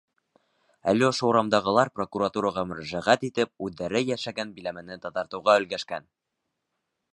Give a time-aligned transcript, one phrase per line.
[0.93, 6.13] Әле ошо урамдағылар, прокуратураға мөрәжәғәт итеп, үҙҙәре йәшәгән биләмәне таҙартыуға өлгәшкән.